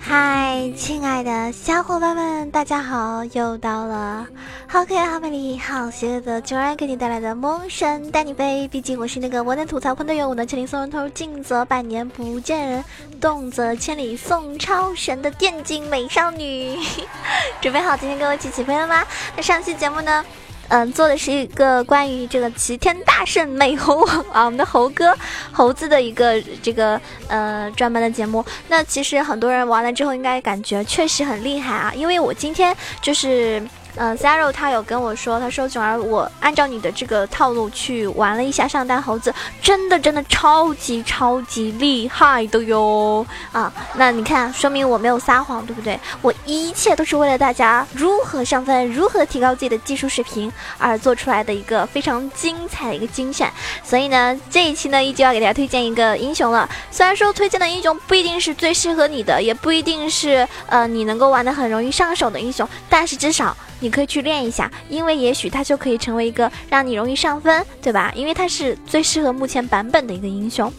[0.00, 3.24] 嗨，亲爱的小伙伴们，大家好！
[3.32, 4.26] 又到了
[4.66, 8.68] 好可爱、好美丽、好邪恶的囧儿给你带来的萌神带你飞。
[8.68, 12.84] 毕竟我是那个我能吐槽喷队友，我能千里送人头，近则百年不见人，
[13.20, 16.78] 动则千里送超神的电竞美少女。
[17.60, 19.04] 准备好今天跟我一起起飞了吗？
[19.36, 20.24] 那上期节目呢？
[20.68, 25.16] 嗯，做的是一个关于这个齐天大圣美猴王啊，我们的猴哥
[25.52, 28.44] 猴子的一个这个呃专门的节目。
[28.68, 33.62] 那其实很多人玩了之后，应该感觉确实很厉害啊，因为我今天就是。
[33.96, 43.72] 嗯 z a r o 他有跟我说，他说囧儿，我按照你的这个套路去玩了一下上单猴子，真的真的超级超级厉害的哟啊！
[43.94, 45.98] 那你看，说明我没有撒谎，对不对？
[46.22, 53.48] 我一切都是为了大家如何上分，如何提高自己的技术水平而做出来的一个非常精彩的一个精选。
[53.84, 56.68] 所以呢，这一期呢，依旧要给大家推荐一个英雄了。
[56.90, 63.56] 虽然说推荐的英雄不一定是最适合你的，也不一定是呃你能够玩的很容易上手的英雄，但是至少。
[63.84, 68.10] 你可以去练一下，因为也许它就可以成为一个让你容易上分，对吧？
[68.16, 70.72] 因为它是最适合目前版本的一个英雄。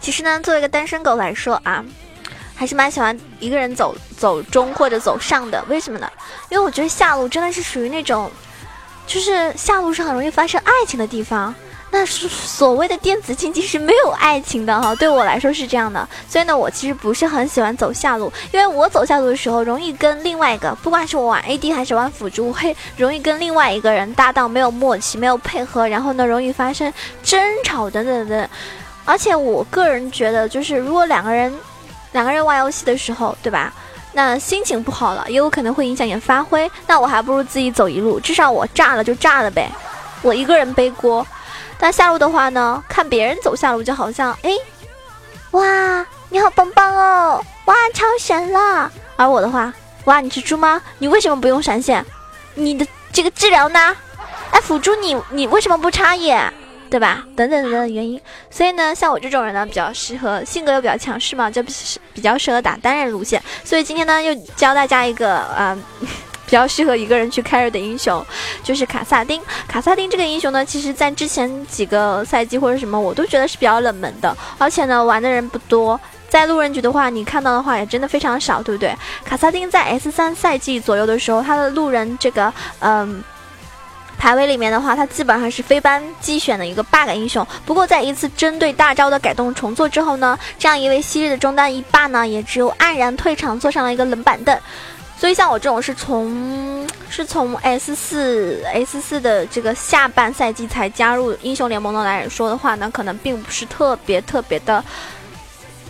[0.00, 1.84] 其实呢，作为一个单身狗来说啊，
[2.56, 5.64] 还是蛮喜欢一个人走走中或者走上的。
[5.68, 6.10] 为什么呢？
[6.50, 8.28] 因为我觉得下路真的是属于那种。
[9.06, 11.54] 就是下路是很容易发生爱情的地方，
[11.90, 26.90] 那是所谓的电子竞技是没有爱情的哈，对我来说是这样的，所以呢，我其实不是很喜欢走下路，因为我走下路的时候容易跟另外一个，不管是我玩 AD 还是玩辅助，会容易跟另外一个人搭档没有默契，没有配合，然后呢，容易发生
[27.22, 28.48] 争吵等等等，
[29.04, 31.52] 而且我个人觉得，就是如果两个人
[32.12, 33.72] 两个人玩游戏的时候，对吧？
[34.12, 36.70] 那心情不好了，也有可能会影响你发挥。
[36.86, 39.70] 那我还不如自己走一路，至少我炸了就炸了呗，
[40.22, 41.26] 我一个人背锅。
[41.78, 44.50] 但下路的话呢，看别人走下路就好像，哎，
[45.52, 48.90] 哇，你好棒棒哦，哇，超神了。
[49.16, 49.72] 而我的话，
[50.04, 50.80] 哇，你是猪吗？
[50.98, 52.04] 你为什么不用闪现？
[52.54, 53.96] 你的这个治疗呢？
[54.50, 56.52] 哎，辅助你，你为什么不插眼？
[56.92, 57.24] 对吧？
[57.34, 58.20] 等等等等原因，
[58.50, 61.62] 所以呢，像我这种人呢，比较适合性格又比较强势嘛，就
[62.12, 63.42] 比较适合打单人路线。
[63.64, 65.74] 所以今天呢，又教大家一个啊，
[66.44, 68.22] 比较适合一个人去 carry 的英雄，
[68.62, 69.40] 就是卡萨丁。
[69.66, 75.98] 卡萨丁这个英雄呢，其实在之前几个赛季或者什么，我都觉得是比较冷门的，而且呢，玩的人不多。
[76.28, 78.94] 在路人局的话，你看到的话也真的非常少，对不对？
[79.24, 83.24] 卡萨丁在 S 三赛季左右的时候，他的路人这个嗯。
[84.22, 87.44] 排位里面的话，它基本上是非班机选的一个 bug 英雄。
[87.66, 94.56] 不过在一次针对大招的改动重做之后呢，这样一位昔日的中单一霸呢，也只有黯然退场，坐上了一个冷板凳。
[95.18, 104.84] 所以像我这种是从是从 S 四 S 四的这个下半赛季才加入英雄联盟的来说的话呢，可能并不是特别特别的，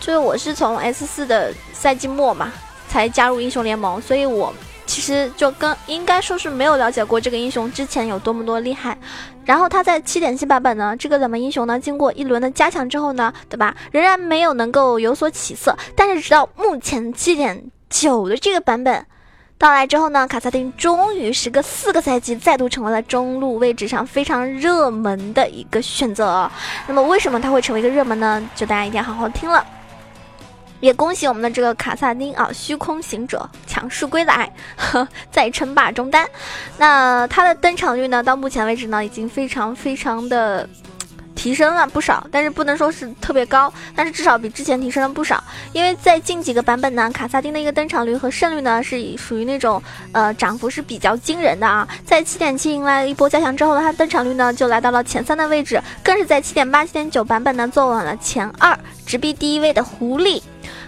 [0.00, 2.50] 就是我是从 S 四的赛季末嘛
[2.88, 4.54] 才加入英雄联盟，所以我。
[4.87, 8.97] 其实就跟应该说是没有了解过这个英雄之前有多么多厉害，
[9.44, 15.76] 然后他在七点七版本呢，这个冷门英雄呢，经过一轮的加强之后呢，对吧，仍然没有能够有所起色。
[15.97, 19.06] 但是直到目前七点九的这个版本
[19.59, 26.50] 到来之后呢，卡萨丁终于时隔四个赛季再度成为了中路位置上非常热门的一个选择。
[26.88, 28.43] 那么为什么他会成为一个热门呢？
[28.56, 29.64] 就大家一定要好好听了。
[30.82, 36.28] 也恭喜我们的这个卡萨丁啊，虚空行者强势归来，呵再称霸中单。
[36.76, 40.69] 那他的登场率呢，到目前为止呢，已经非常非常的
[41.37, 45.43] 提升了不少，但是不能说是特别高，但是至少比之前提升了不少。
[45.72, 51.87] 因为在近几个版本呢，卡萨丁的一个登场率和胜率呢，是属于那种呃涨幅是比较惊人的啊。
[52.04, 58.76] 在七点七迎来了一波加强之后呢，它登场率呢就来到了前三的位置，更是在七点八、七点九版本呢坐稳了前二，
[59.06, 60.43] 直逼第一位的狐狸。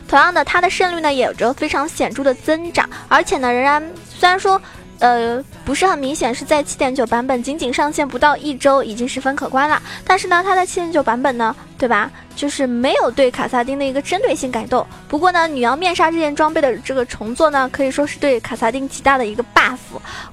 [0.06, 4.60] 同样的，它的胜率呢也有着非常显著的增长，而且呢，仍然虽然说。
[5.00, 9.82] 呃，不是很明显，是在七点九版本仅仅上线不到一周，已经十分可观了。
[10.06, 12.10] 但是呢，它在七点九版本呢，对吧？
[12.36, 14.84] 就是没有对卡萨丁的一个针对性改动。
[15.08, 19.78] 不过呢，女妖面纱这件装备的这个重做呢，可以说是对卡萨丁极大的一个 buff。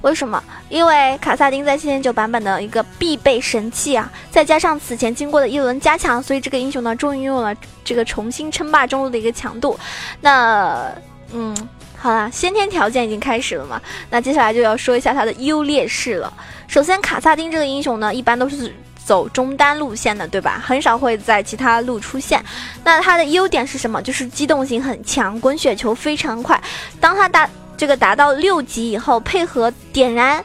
[0.00, 0.42] 为什么？
[0.68, 7.54] 因为卡萨丁在七点九版本的一个必备神器啊，再加上此前经过的一轮加强，所以这个英雄呢，终于拥有了
[7.84, 9.78] 这个重新称霸中路的一个强度。
[10.20, 10.92] 那，
[11.32, 11.54] 嗯。
[12.02, 16.32] 好啦，先天条件已经开始了嘛，那接下来就要说一下它的优劣势了。
[16.66, 20.60] 首先，卡萨丁这个英雄呢，一般都是走中单路线的，对吧？
[20.66, 22.44] 很少会在其他路出现。
[22.82, 24.02] 那它的优点是什么？
[24.02, 26.60] 就是机动性很强，滚雪球非常快。
[26.98, 30.44] 当它达这个达到六级以后，配合点燃。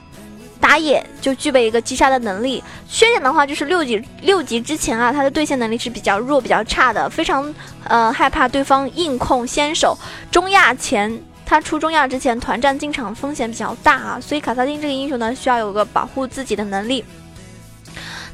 [0.59, 9.95] 打野就具备一个击杀的能力，缺点的话就是六级六级之前啊，他的对线能力是比较弱、比较差的，非常呃害怕对方硬控先手。
[10.31, 11.15] 中亚前
[11.48, 17.04] 他出中亚之前，团战进场风险比较大啊，所以卡萨丁这个英雄呢，需要有个保护自己的能力。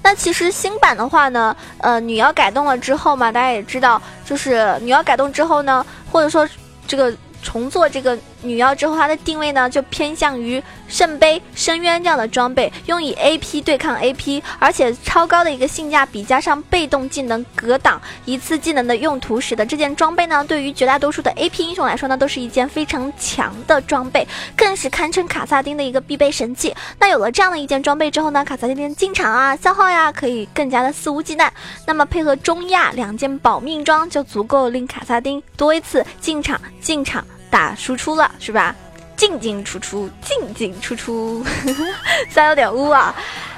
[0.02, 6.50] 那其实新版的话呢，呃，女妖改动了之后嘛，大家也知道，就是女妖改动之后呢，或者说
[6.88, 7.16] 这个。
[7.46, 26.76] 重做这个女妖之后，它的定位呢就偏向于圣杯、深渊这样的装备，用以 AP 对抗 AP，而且超高的一个性价比，加上被动技能格挡一次技能的用途，使得这件装备呢对于绝大多数的 AP 英雄来说呢都是一件非常强的装备，更是堪称卡萨丁的一个必备神器。
[27.00, 31.50] 那有了这样的一件装备之后呢，卡萨丁进场啊、消耗呀可以更加的肆无忌惮。
[31.88, 37.26] 那么配合中亚两件保命装，就足够令卡萨丁多一次进场进场。
[37.54, 38.76] 打输出了是吧？
[39.16, 41.46] 进进出出，进进出出，
[42.28, 43.14] 虽然有点污啊。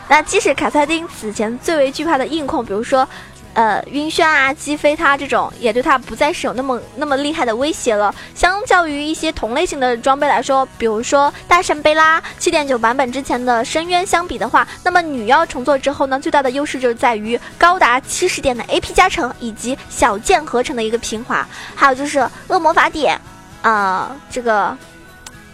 [0.09, 3.07] 那即使卡萨丁此前最为惧怕的硬控，比如说，
[3.53, 8.13] 呃，晕眩啊、击飞他这种，也对他不再是有那么那么厉害的威胁了。
[8.35, 22.19] 相较于一些同类型的装备来说，比如说大圣贝拉、七点九版本之前的深渊相比的话，那么女妖重做之后呢，最大的优势就是在于高达七十点的 AP 加成，以及小剑合成的一个平滑，还有就是
[22.49, 23.19] 恶魔法典。
[23.65, 24.77] 啊，这个，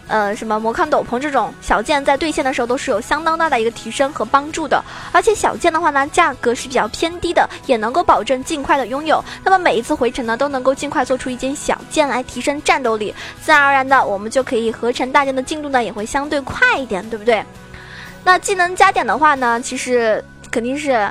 [0.06, 4.84] 呃，什么魔抗斗篷这种小件，在对线的时候都是有相当大的一个提升和帮助的。
[5.12, 9.24] 而且小件的话呢，价格是比较偏低的，也能够保证尽快的拥有。
[9.42, 17.42] 那么每一次回城呢，都能够尽快做出一件小件来提升战斗力，自然而然的，我们就可以合成大件的进度呢，也会相对快一点，对不对？
[18.22, 21.10] 那技能加点的话呢，其实肯定是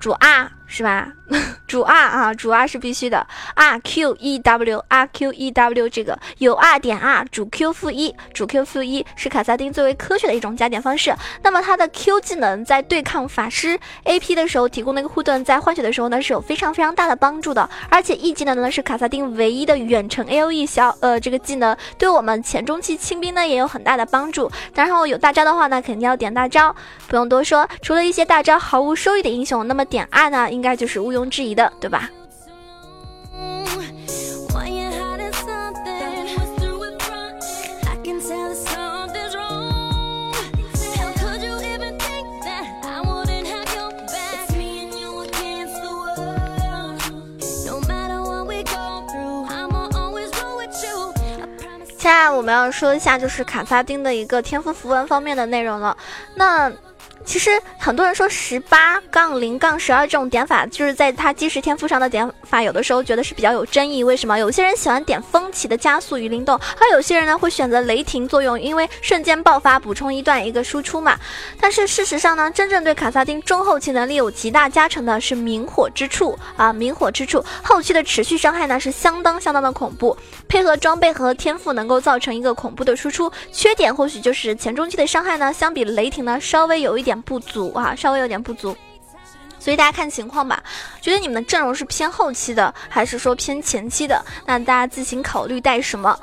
[0.00, 1.06] 主 R 是吧？
[1.66, 3.26] 主 R 啊，主 R 是必须的。
[3.54, 8.64] R Q E W R Q E W 这个有 R 点 R 主 Q 负一，主 Q
[8.64, 11.14] 负一是卡萨丁最为科学的一种加点方式。
[11.42, 17.68] 那么它的 Q 技能在对抗法师 AP 的时候提供的一个护盾，在换血的时候呢是有非常非常大的帮助的。
[17.88, 24.50] 而且 E 技能呢是卡萨丁唯一的远程 AOE 小呃这个技能，对我们前中期清兵呢也有很大的帮助。
[24.74, 26.74] 然后有大招的话呢，肯定要点大招，
[27.08, 27.66] 不用多说。
[27.80, 32.10] 除了一些大招毫无收益的英雄，那么点 R 呢应该就是毋庸置疑的，对吧？
[51.96, 55.96] 现在我们要说一下，就是卡萨丁的一个天赋符文方面的内容了。
[56.34, 56.70] 那。
[57.24, 64.04] 其实很多人说十八杠零杠十二这种点法，就是在他基石天赋上的点法，有的时候觉得是比较有争议。
[64.04, 64.38] 为什么？
[64.38, 71.18] 有些人喜欢点风起的加速与灵动，而有些人呢会选择雷霆作用，因为瞬间爆发补充一段一个输出嘛。
[71.58, 80.16] 但是事实上呢，真正对卡萨丁中后期能力有极大加成的是明火之处啊，明火之处后期的持续伤害呢是相当相当的恐怖，
[80.46, 83.32] 配合装备和天赋能够造成一个恐怖的输出。
[83.50, 87.13] 缺点或许就是前中期的伤害呢，相比雷霆呢稍微有一点。
[87.22, 88.76] 不足啊，稍微有点不足，
[89.58, 90.62] 所以大家看情况吧。
[91.00, 94.24] 觉得你们的阵容是偏后期的，还是说偏前期的？
[94.46, 96.18] 那大家自行考虑带什么。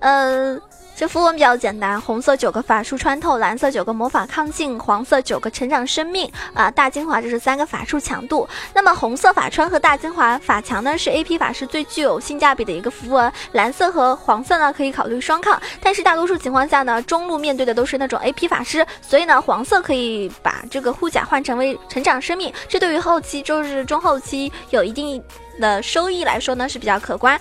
[0.00, 0.60] 嗯。
[0.96, 8.48] 这符文比较简单，红色九个法术穿透，蓝色九个魔法抗性，黄色九个成长生命啊，大精华就是三个法术强度。
[8.72, 13.30] 那么红色法穿和大精华法强呢，是 A P 法师最具有性价比的一个符文。
[13.52, 25.20] 蓝色和黄色呢可以考虑双抗，但是大多数情况下呢，中路面对的都是那种 A P 法师，所以呢黄色可以把这个护甲换成为成长生命，这对于后期就是中后期有一定
[25.60, 27.38] 的收益来说呢是比较可观。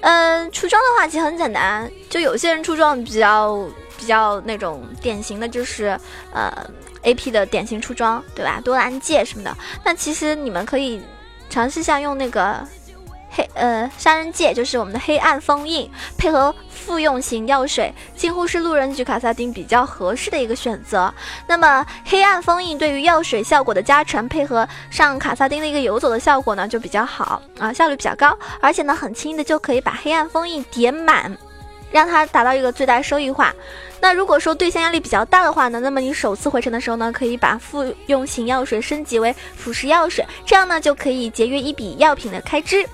[0.00, 5.98] 嗯，出装的话其实很简单，就有些人出装比较比较那种典型的就是，
[6.32, 6.52] 呃
[7.02, 8.60] ，A P 的典型出装，对吧？
[8.64, 9.56] 多兰戒什么的。
[9.84, 11.02] 那其实你们可以
[11.50, 12.66] 尝试一下用那个。
[13.30, 21.12] 黑呃，杀人戒就是我们的黑暗封印，配合复用型药水，几乎是路人局卡萨丁比较合适的一个选择。
[21.46, 31.36] 那么黑暗封印对于药水效果的加成，配合上卡萨丁的一个游走的效果呢，就比较好啊，效率比较高，而且呢，很轻易的就可以把黑暗封印点满，
[31.90, 33.54] 让它达到一个最大收益化。
[34.00, 42.88] 那如果说对线压力比较大的话呢，那么你首次回城的时候呢，可以把复用型药水升级为腐蚀药水，这样呢就可以节约一笔药品的开支。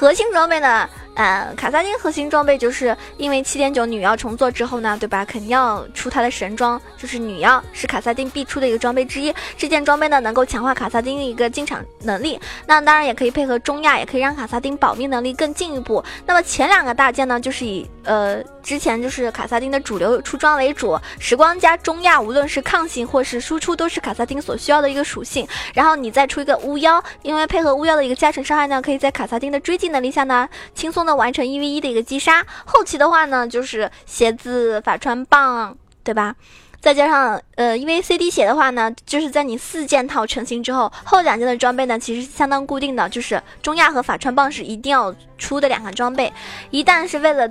[0.00, 5.24] 核心装备呢，呃，卡萨丁核心装备就是因为七点九女妖重做之后呢，对吧？
[5.24, 9.34] 肯定要出它的神装，就是女妖是卡萨丁必出的一个装备之一。
[9.56, 16.02] 这件装备呢，能够强化卡萨丁的一个进场能力，那当然也可以配合中亚，也可以让卡萨丁保命能力更进一步。
[16.24, 25.46] 那么前两个大件呢，就是以呃之前就是卡萨丁的主流出装为主，时光加中亚，无论是抗性或是输出，都是卡萨丁所需要的一个属性。
[25.74, 32.46] 然后你再出一个巫妖，因为配合巫妖的一个加成伤害呢，可以在卡萨丁的追击能力下呢，轻松的完成一 v 一的一个击杀。
[32.64, 36.34] 后期的话呢，就是鞋子、法穿棒，对吧？
[36.80, 46.32] 再加上呃，因为 CD 血的话呢，就是在你四件套成型之后，后两件的装备呢，其实是相当固定的，就是中亚和法穿棒是一定要出的两个装备。
[46.70, 47.46] 一旦是为了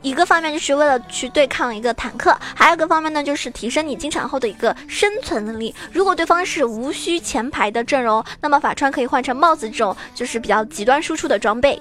[0.00, 5.74] 一个方面，就是为了去对抗一个坦克，还有一个方面呢，就是提升你进场后的一个生存能力。
[5.92, 11.78] 如果对方是无需前排的阵容，那么法穿可以换成帽子这种就是比较极端输出的装备。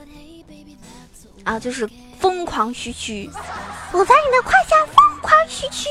[1.44, 3.30] 啊，就是疯狂嘘嘘，
[3.92, 5.90] 我在你的胯下疯狂虚区。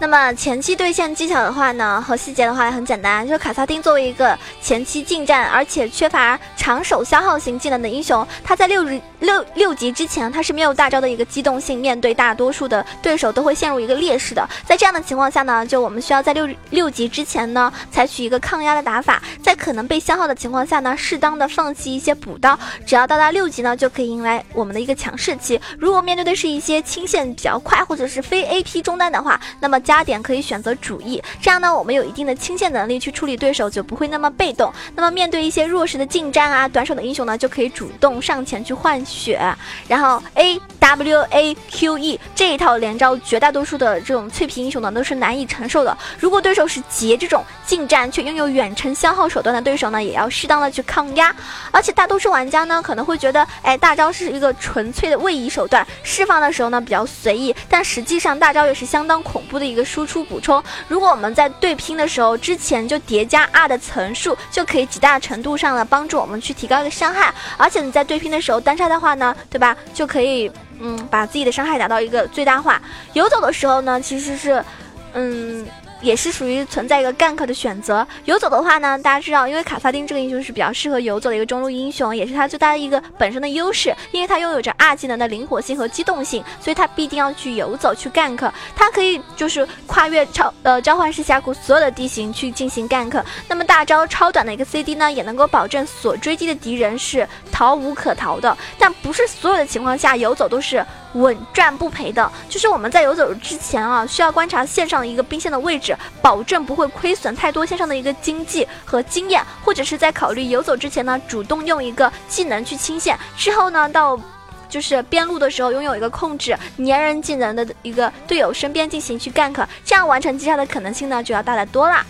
[0.00, 8.84] 那么前期对线技巧的话呢，和细节的话也很简单，就是卡萨丁作为一个前期近战而且缺乏长手消耗型技能的英雄，他在六
[9.20, 14.46] 六六级之前他是没有大招的一个机动性，面对大多数的对手都会陷入一个劣势的。
[14.66, 25.58] 在这样的情况下呢，就我们需要在六六级之前呢，采取一个抗压的打法，在可能被消耗的情况下呢，适当的放弃一些补刀，只要到达六级呢，就可以迎来我们的一个强势期。
[25.78, 34.70] 如果面对的是一些清线比较快或者是非 AP 中单的话，那么加点可以选择主 E，这样呢，我们有一定的清线能力去处理对手，就不会那么被动。
[34.94, 39.40] 那么面对一些弱势的近战啊、啊短手的英雄呢，就可以主动上前去换血，
[39.86, 45.96] 然后 A W A Q E 这一套连招，绝大多数的这种脆皮英雄呢都是难以承受的。
[46.18, 51.34] 如果对手是劫这种近战却拥有远程消耗手段的对手呢，也要适当的去抗压。
[51.70, 60.18] 而且大多数玩家呢可能会觉得，哎，大招是一个纯粹的位移手段，释放的时候呢比较随意，但实际上大招也是相当恐怖的一个输出。
[60.28, 67.32] 补充，如果我们在对拼的时候之前就叠加 R 的层数，就可以极大程度上的帮助我们去去提高一个伤害。
[67.58, 69.76] 而且你在对拼的时候单杀的话呢，对吧？
[69.92, 70.50] 就可以
[70.80, 72.80] 嗯把自己的伤害达到一个最大化。
[73.12, 74.64] 游走的时候呢，其实是
[75.12, 75.66] 嗯。
[76.00, 78.06] 也是属于存在一个 gank 的选择。
[78.24, 88.50] 游走的话呢，大家知道，因为卡萨丁这个英雄是比较适合游走的一个中路英雄，也是他最大的一个本身的优势，因为他拥有着二技能的灵活性和机动性，所以他必定要去游走去 gank。
[88.76, 93.22] 他可以就是跨越超呃召唤师峡谷所有的地形去进行 gank。
[93.48, 98.56] 那么大招超短的一个 CD 呢，也能够保证所追击的敌人是逃无可逃的。
[98.78, 100.84] 但不是所有的情况下游走都是。
[101.14, 114.20] 稳赚不赔的，就是我们在游走之前啊，需要观察线上的一个兵线的位置，保证不会亏损太多线上的一个经济和经验，或者是在考虑游走之前呢，主动用一个技能去清线，之后呢，到
[114.68, 122.04] 就是边路的时候拥有一个控制粘人技能的一个队友身边进行去 gank，这样完成击杀的可能性呢就要大得多啦。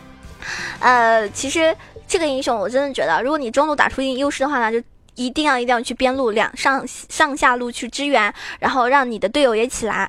[0.80, 1.74] 呃，其实
[2.06, 4.86] 这个英雄我真的觉得，如果你中路打出一定优势的话呢，就。
[5.18, 10.08] 一定要一定要去边路两上上下路去支援，然后让你的队友也起来，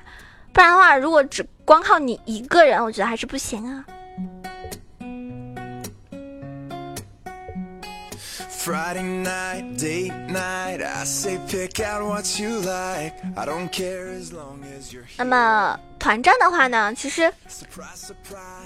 [0.52, 3.84] 不然的话，如果只光靠你一个人，我觉得还是不行啊。
[15.18, 15.80] 那么。
[16.00, 17.30] 团战的话呢，其实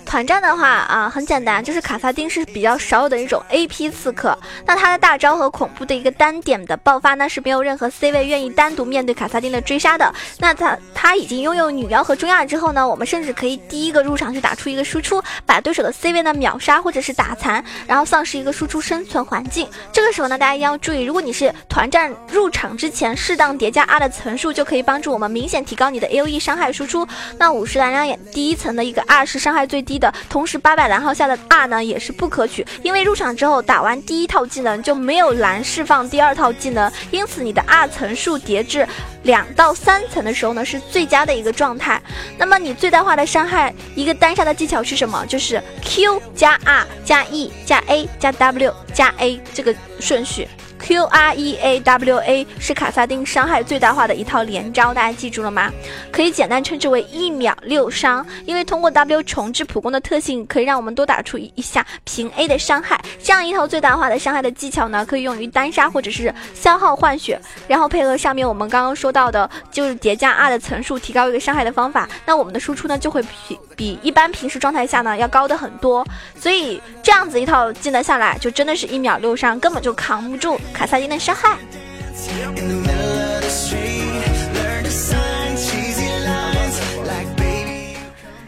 [0.07, 4.39] 团战的话啊，很简单，就是卡萨丁是比较少有的一种 AP 刺客。
[4.65, 10.15] 那他的大招和恐怖的一个单点的爆发呢，是没有任何 C 位愿意单独面对卡萨丁的追杀的。
[10.39, 19.69] 那他他已经拥有女妖和中亚之后呢，我们甚至可以第一个入场去打出一个输出，把对手的 C 位呢秒杀或者是打残，然后丧失一个输出生存环境。
[19.93, 27.05] 这个时候呢，大家一定要注意，如果你是团战入场之前适当叠加 R 的层数，就可以帮助我们明显提高你的 A O E 伤害输出。
[27.39, 38.87] 那五十蓝两眼第一层的一个 R 是伤害最低的，同时八百蓝号下的 R 呢也是不可取，因为入场之后打完第一套技能就没有蓝释放第二套技能，因此你的 R 层数叠至
[39.23, 42.01] 两到三层的时候呢是最佳的一个状态。
[42.39, 45.25] 那么你最大化的伤害一个单杀的技巧是什么？
[45.27, 50.49] 就是 Q 加 R 加 E 加 A 加 W 加 A 这个顺序。
[50.85, 55.73] Q R E A W A 是卡萨丁伤害最大化的一套连招，大家记住了吗？
[56.13, 63.03] 可以简单称之为一秒六伤，因为通过 W 重置普攻的特性，可以让我们多打出一下平 A 的伤害。
[63.23, 76.07] 这样一套最大化的伤害的技巧呢，可以用于单杀或者是消耗换血，然后配合上面我们刚刚说到的，就是叠加 R 的层数，提高一个伤害的方法，那我们的输出呢就会比比一般平时状态下呢要高的很多。
[76.39, 81.57] 所以这样子一套技能下来，就真的是一秒六伤，根本就扛不住卡萨丁的伤害。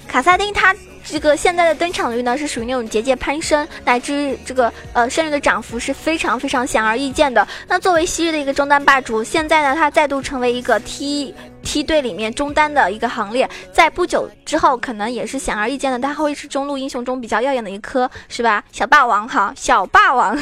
[0.08, 7.46] 卡萨丁他这个现在的登场率呢，是属于那种节节攀升，乃至这个呃胜率的涨幅是非常非常显而易见的。
[7.68, 18.64] 那作为昔日的一个中单霸主，现在呢他再度成为一个 T T 队里面中单的一个行列，在不久之后可能也是显而易见的，他会是中路英雄中比较耀眼的一颗，是吧？
[18.72, 20.36] 小霸王哈，小霸王。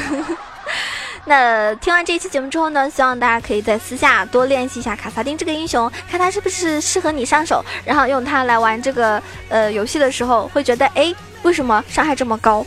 [1.27, 12.65] 那听完这一期节目之后呢，希望大家可以在私下多练习一下卡萨丁这个英雄，看他是不是适合你上手，然后用它来玩这个呃游戏的时候，会觉得哎，为什么伤害这么高？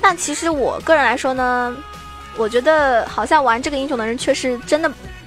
[0.00, 1.76] 那其实我个人来说呢，
[2.36, 4.90] 我觉得好像玩这个英雄的人确实真的。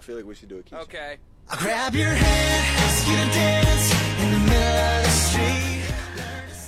[0.00, 0.74] feel like we should do a key.
[0.76, 1.18] Okay.
[1.50, 5.58] I'll grab your hand, ask you to dance in the middle of the street.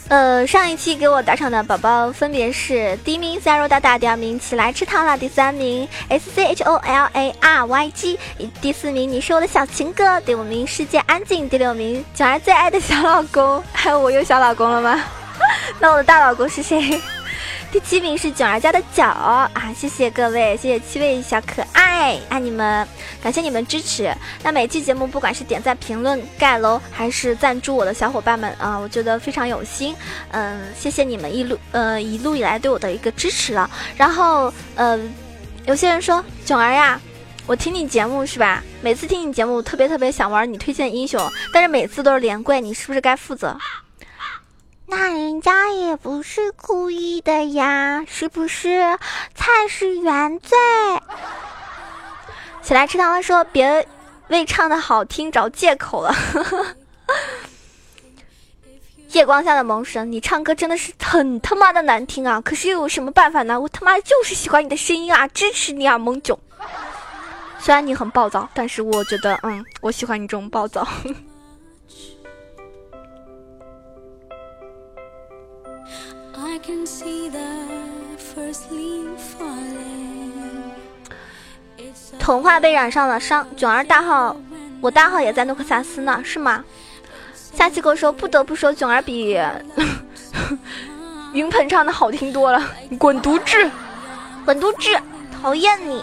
[0.09, 8.19] 呃，上一期给我打赏的宝宝分别是第一名 zero 大大，第二名起来吃糖了，第三名 s c h o l a r y g，
[8.61, 15.03] 第四名你是我的小情歌，第五名世界安静，第六名九儿最爱的小老公，还有我有小老公了吗？
[15.81, 17.01] 那我的大老公是谁？
[17.75, 22.87] 第七名是囧儿家的脚啊，谢谢各位，谢谢七位小可爱，爱你们，
[23.21, 24.15] 感谢你们支持。
[24.45, 29.93] 那每期节目不管是点赞、评论、盖楼，还是赞助我的小伙伴们啊，我觉得非常有心。
[30.31, 33.69] 嗯，谢谢你们一路呃一路以来对我的一个支持了。
[33.97, 34.97] 然后呃，
[35.67, 37.01] 有些人说囧儿呀，
[37.45, 38.63] 我听你节目是吧？
[38.83, 41.21] 每次听你节目特别特别想玩你推荐英雄，
[41.53, 43.59] 但是每次都是连跪，你是不是该负责？
[44.87, 48.81] 那人家也不是故意的呀，是不是？
[49.35, 50.57] 菜是原罪。
[52.63, 53.87] 起来吃糖了，说别
[54.29, 56.15] 为唱的好听找借口了。
[59.11, 62.41] 夜光下的萌神，你唱歌真的是很他妈的难听啊！
[62.41, 63.61] 可是又有什么办法呢？
[63.61, 66.37] 我他妈就是喜欢你的声音啊，支持你啊，萌囧。
[67.61, 70.87] 虽然你很暴躁，但是我觉得，嗯，我喜欢你这种暴躁。
[82.19, 84.35] 童话被染上了伤，囧儿大号，
[84.81, 86.65] 我大号也在诺克萨斯呢，是吗？
[87.53, 89.39] 下期给我说，不得不说，囧儿比
[91.33, 92.63] 云鹏唱的好听多了。
[92.99, 93.71] 滚犊子，
[94.45, 94.99] 滚犊子，
[95.41, 96.03] 讨厌你！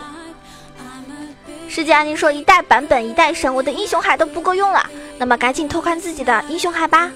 [1.68, 4.86] 世界安宁说一代版本一代神，我的英雄海都不够用了，
[5.18, 7.12] 那么赶紧偷看自己的英雄海吧。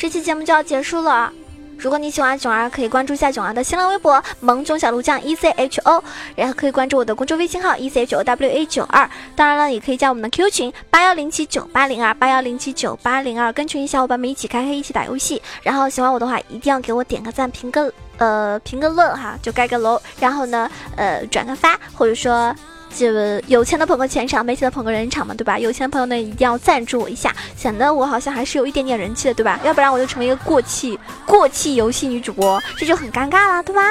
[0.00, 1.30] 这期节目就要结束了。
[1.76, 6.02] 如果你喜欢囧儿，可以关注一下囧儿的新浪微博“萌囧小鹿酱 E C H O”，
[6.34, 9.08] 然后可以关注我的公众微信号 “E C H O W A 九二”。
[9.36, 15.42] 当然了，也可以加我们的 Q 群八幺零七九八零二八幺零七九八零二，跟群小伙伴们一起开黑，一起打游戏。
[15.62, 20.00] 然后喜欢我的话，一定要给我点个赞，评个呃评个论哈，就盖个楼。
[20.18, 22.56] 然后呢，呃转个发，或者说。
[22.94, 23.06] 就
[23.46, 25.58] 有钱的捧个钱场，没钱的捧个人场嘛，对吧？
[25.58, 29.58] 有钱的朋友呢，一定要赞助我一下，显得我好像还是有一点点人气的，对吧？
[29.64, 33.82] 要不然我就成为一个过气过气游戏女主播，这就很尴尬了，对吧？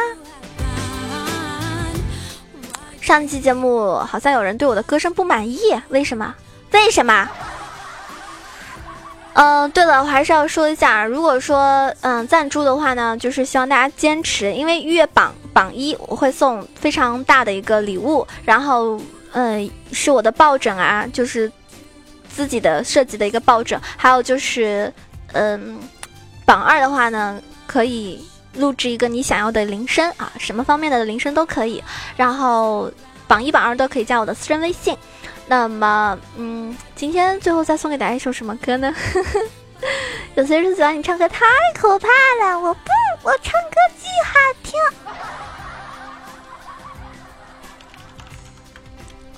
[3.02, 6.36] 上期节目好像有人对我的歌声不满意，为什么？
[6.72, 7.28] 为什么？
[9.34, 19.00] 嗯，对了，我还是要说一下，如果说嗯赞助的话呢，就是希望大家坚持，因为月榜榜一我会送非常大的一个礼物，然后
[19.32, 21.52] 嗯是我的抱枕啊，就是
[22.28, 24.94] 自己的设计的一个抱枕，还有就是
[25.34, 25.78] 嗯
[26.46, 31.84] 榜二的话呢，可以录制一个你想要的铃声啊，什么方面的铃声都可以，
[32.16, 32.92] 然后
[33.28, 34.98] 榜一榜二都可以加我的私人微信。
[35.48, 38.94] 那么，嗯，今天最后再送给大家一首什么歌呢？
[40.36, 42.08] 有些人喜欢你唱歌太可怕
[42.44, 42.90] 了，我不，
[43.24, 44.74] 我唱歌巨好听。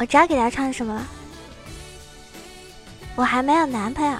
[0.02, 1.08] 我知道给大家唱什么了。
[3.16, 4.18] 我还没有男朋友。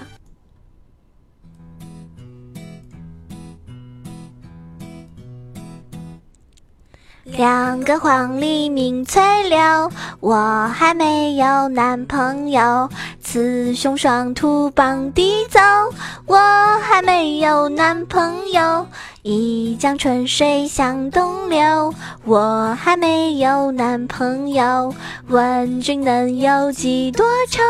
[7.24, 9.90] 两个黄鹂鸣翠柳，
[10.20, 12.88] 我还没有男朋友。
[13.20, 15.58] 雌雄双兔傍地走，
[16.26, 16.36] 我
[16.78, 18.86] 还没有男朋友。
[19.24, 24.92] 一江春水向东流，我还没有男朋友。
[25.28, 27.62] 问君能有几多愁，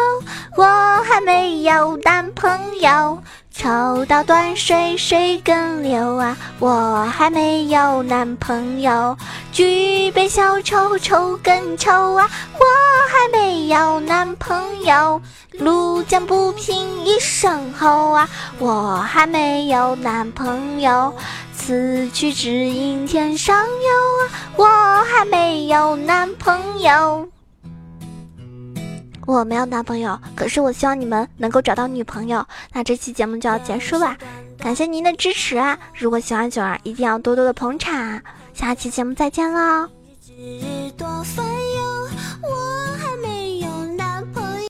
[0.56, 0.64] 我
[1.04, 3.22] 还没有男朋友。
[3.54, 6.36] 抽刀断水，水更流啊！
[6.58, 9.16] 我还没有男朋友。
[9.52, 12.28] 举杯消愁，愁更愁啊！
[12.54, 12.64] 我
[13.08, 15.20] 还没有男朋友。
[15.52, 18.28] 路见不平一声吼啊！
[18.58, 21.14] 我还没有男朋友。
[21.54, 24.32] 此去只应天上有啊！
[24.56, 27.28] 我还没有男朋友。
[29.32, 32.44] 我没有男朋友，可是我希望你们能够找到女朋友。
[32.72, 34.16] 那这期节目就要结束了，
[34.58, 35.78] 感谢您的支持啊！
[35.94, 38.20] 如果喜欢九儿，一定要多多的捧场。
[38.54, 39.88] 下期节目再见喽！